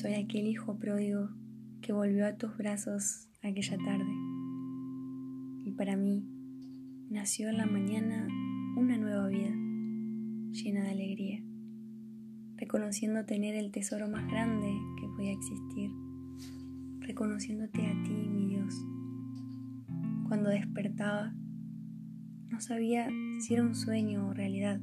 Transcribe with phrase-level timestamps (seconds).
[0.00, 1.28] Soy aquel hijo pródigo
[1.82, 4.10] que volvió a tus brazos aquella tarde.
[5.66, 6.24] Y para mí
[7.10, 8.26] nació en la mañana
[8.78, 9.50] una nueva vida,
[10.52, 11.42] llena de alegría,
[12.56, 15.90] reconociendo tener el tesoro más grande que podía existir,
[17.00, 18.74] reconociéndote a ti, mi Dios.
[20.28, 21.34] Cuando despertaba,
[22.48, 24.80] no sabía si era un sueño o realidad,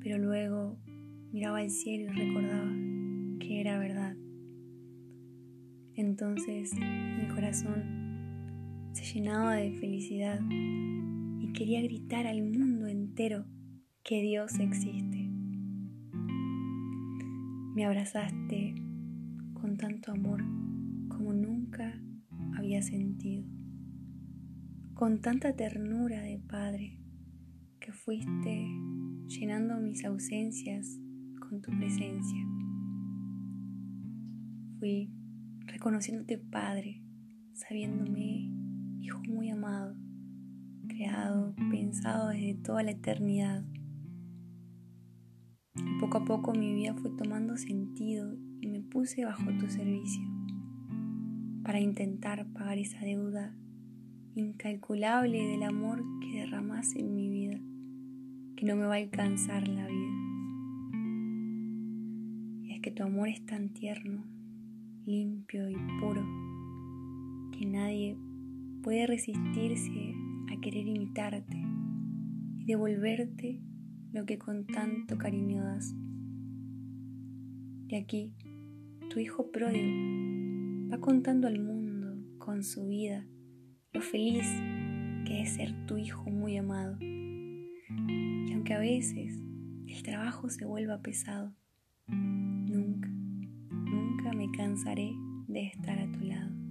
[0.00, 0.76] pero luego
[1.30, 2.91] miraba al cielo y recordaba
[3.42, 4.16] que era verdad.
[5.94, 10.40] Entonces mi corazón se llenaba de felicidad
[11.40, 13.44] y quería gritar al mundo entero
[14.04, 15.28] que Dios existe.
[17.74, 18.74] Me abrazaste
[19.54, 20.40] con tanto amor
[21.08, 22.00] como nunca
[22.56, 23.44] había sentido,
[24.94, 27.00] con tanta ternura de Padre
[27.80, 28.68] que fuiste
[29.26, 31.00] llenando mis ausencias
[31.40, 32.46] con tu presencia.
[34.82, 35.08] Fui
[35.66, 37.04] reconociéndote Padre,
[37.52, 38.50] sabiéndome
[39.00, 39.94] Hijo muy amado,
[40.88, 43.64] creado, pensado desde toda la eternidad.
[45.76, 50.24] Y poco a poco mi vida fue tomando sentido y me puse bajo tu servicio
[51.62, 53.54] para intentar pagar esa deuda
[54.34, 57.60] incalculable del amor que derramas en mi vida,
[58.56, 60.12] que no me va a alcanzar la vida.
[62.64, 64.31] Y es que tu amor es tan tierno,
[65.04, 66.22] limpio y puro,
[67.52, 68.16] que nadie
[68.82, 70.14] puede resistirse
[70.52, 71.56] a querer imitarte
[72.58, 73.60] y devolverte
[74.12, 75.94] lo que con tanto cariño das.
[77.88, 78.34] Y aquí,
[79.10, 83.26] tu hijo pródigo va contando al mundo con su vida
[83.92, 84.46] lo feliz
[85.26, 86.96] que es ser tu hijo muy amado.
[87.00, 89.42] Y aunque a veces
[89.86, 91.54] el trabajo se vuelva pesado,
[94.32, 95.12] me cansaré
[95.48, 96.61] de estar a tu lado.